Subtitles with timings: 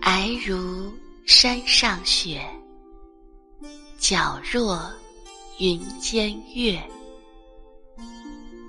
[0.00, 0.92] 皑如
[1.26, 2.40] 山上雪，
[3.98, 4.80] 皎若
[5.58, 6.80] 云间月。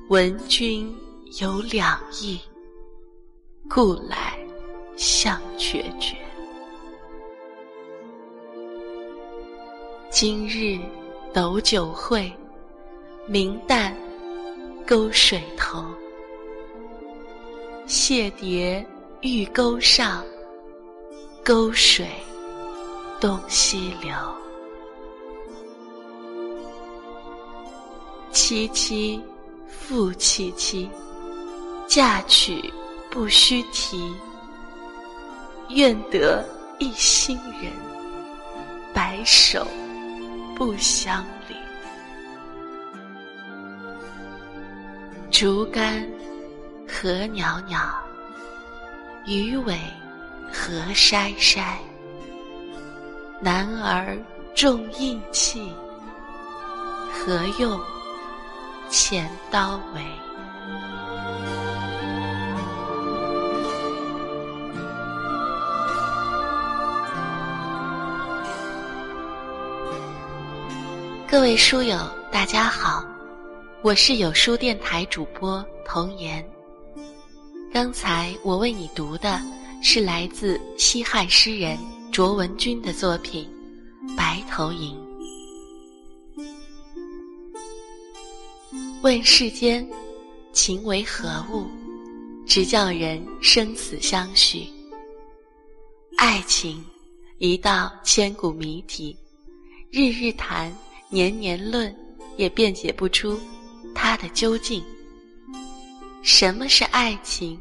[0.09, 0.91] 闻君
[1.39, 2.39] 有两意，
[3.69, 4.39] 故来
[4.95, 6.17] 相决绝。
[10.09, 10.79] 今日
[11.31, 12.33] 斗酒会，
[13.27, 13.93] 明旦
[14.87, 15.85] 沟水头。
[17.87, 18.85] 谢蝶
[19.21, 20.21] 玉钩上，
[21.41, 22.05] 沟水
[23.17, 24.13] 东西流。
[28.33, 29.21] 萋萋
[29.69, 30.89] 复萋萋，
[31.87, 32.61] 嫁娶
[33.09, 34.13] 不须啼。
[35.69, 36.45] 愿得
[36.79, 37.71] 一心人，
[38.93, 39.65] 白首。
[40.57, 41.55] 不相离，
[45.29, 46.03] 竹竿
[46.99, 47.77] 何袅袅，
[49.27, 49.77] 鱼尾
[50.51, 51.75] 何筛筛。
[53.39, 54.17] 男儿
[54.55, 55.71] 重义气，
[57.13, 57.79] 何用
[58.89, 60.01] 钱刀为？
[71.29, 71.95] 各位书友，
[72.31, 73.05] 大家好，
[73.83, 76.43] 我是有书电台主播童言。
[77.71, 79.41] 刚才我为你读的
[79.81, 81.77] 是来自西汉诗人
[82.11, 83.47] 卓文君的作品
[84.15, 84.95] 《白头吟》。
[89.01, 89.87] 问世间
[90.51, 91.67] 情为何物，
[92.47, 94.65] 直叫人生死相许。
[96.17, 96.83] 爱情
[97.37, 99.15] 一道千古谜题，
[99.91, 100.73] 日日谈。
[101.09, 101.95] 年年论，
[102.35, 103.39] 也辩解不出
[103.95, 104.83] 它的究竟。
[106.21, 107.59] 什么是爱情？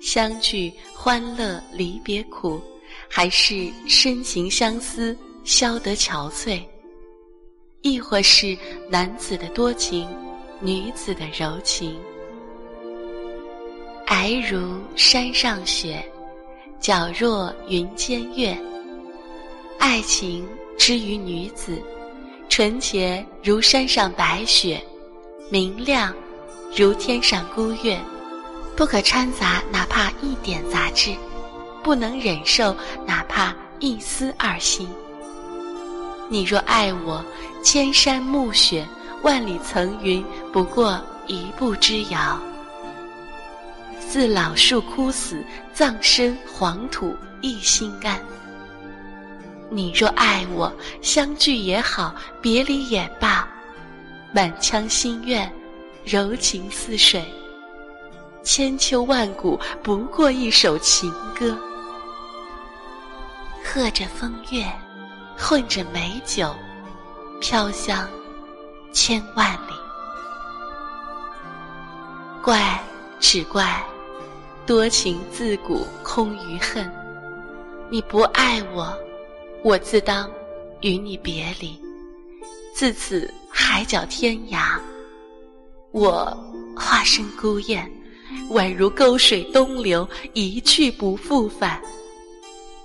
[0.00, 2.60] 相聚欢乐，离别苦，
[3.08, 6.62] 还是深情相思，消得憔悴？
[7.82, 8.56] 亦或是
[8.88, 10.08] 男子的多情，
[10.60, 11.98] 女子的柔情？
[14.06, 16.04] 皑如山上雪，
[16.80, 18.56] 皎若云间月。
[19.78, 20.46] 爱情
[20.78, 21.82] 之于女子。
[22.48, 24.78] 纯洁如山上白雪，
[25.48, 26.14] 明亮
[26.74, 28.00] 如天上孤月，
[28.74, 31.14] 不可掺杂哪怕一点杂质，
[31.82, 32.74] 不能忍受
[33.06, 34.88] 哪怕一丝二心。
[36.30, 37.22] 你若爱我，
[37.62, 38.88] 千山暮雪，
[39.22, 42.40] 万里层云，不过一步之遥。
[44.00, 45.44] 似老树枯死，
[45.74, 48.18] 葬身黄土一心甘。
[49.68, 50.72] 你若爱我，
[51.02, 53.46] 相聚也好，别离也罢，
[54.32, 55.52] 满腔心愿，
[56.04, 57.24] 柔情似水，
[58.42, 61.56] 千秋万古，不过一首情歌。
[63.64, 64.66] 和着风月，
[65.38, 66.54] 混着美酒，
[67.40, 68.08] 飘香
[68.92, 69.72] 千万里。
[72.42, 72.78] 怪
[73.20, 73.82] 只怪，
[74.66, 76.90] 多情自古空余恨。
[77.88, 78.92] 你不爱我。
[79.62, 80.28] 我自当
[80.80, 81.80] 与你别离，
[82.74, 84.76] 自此海角天涯。
[85.92, 86.26] 我
[86.74, 87.90] 化身孤雁，
[88.50, 91.80] 宛如沟水东流，一去不复返。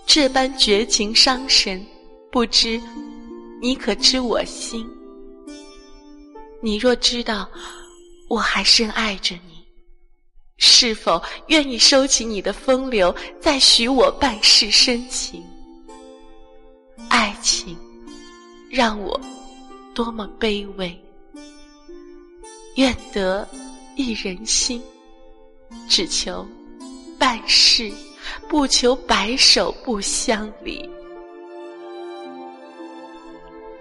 [0.06, 1.86] 这般绝情伤神，
[2.32, 2.82] 不知
[3.62, 4.86] 你可知我心？
[6.62, 7.50] 你若知道
[8.30, 9.64] 我还深爱着你，
[10.58, 15.44] 是否愿意收起你的风流，再许我半世深情？
[17.10, 17.78] 爱情
[18.70, 19.20] 让我
[19.94, 21.00] 多么卑微，
[22.78, 23.48] 愿得
[23.96, 24.80] 一人心，
[25.90, 26.46] 只求
[27.18, 27.92] 半世，
[28.48, 30.88] 不求白首不相离。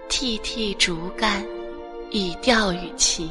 [0.09, 1.45] 涕涕竹竿
[2.09, 3.29] 以钓鱼鳍，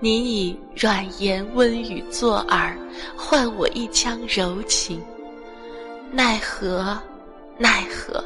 [0.00, 2.76] 你以软言温语作饵，
[3.16, 5.02] 换我一腔柔情，
[6.10, 7.00] 奈何
[7.56, 8.22] 奈何？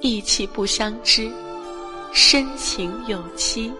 [0.00, 1.32] 意气不相知，
[2.12, 3.72] 深情有期，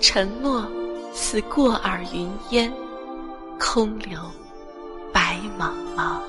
[0.00, 0.66] 承诺
[1.12, 2.72] 似过耳云烟，
[3.58, 4.18] 空留
[5.12, 6.20] 白茫茫。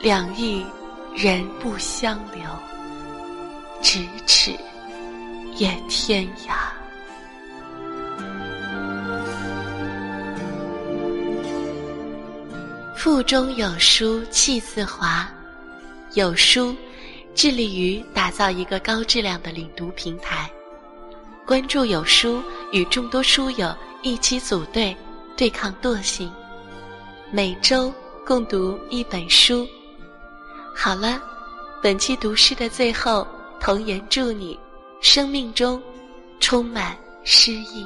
[0.00, 0.64] 两意
[1.14, 2.42] 人不相留，
[3.82, 4.52] 咫尺
[5.56, 6.54] 也天涯。
[12.96, 15.26] 腹中有书气自华。
[16.14, 16.74] 有书，
[17.36, 20.50] 致力于打造一个高质量的领读平台。
[21.50, 24.96] 关注有书，与众多书友一起组队
[25.36, 26.30] 对抗惰性，
[27.32, 27.92] 每周
[28.24, 29.66] 共读一本书。
[30.76, 31.20] 好了，
[31.82, 33.26] 本期读诗的最后，
[33.58, 34.56] 童言祝你
[35.00, 35.82] 生命中
[36.38, 37.84] 充满诗意。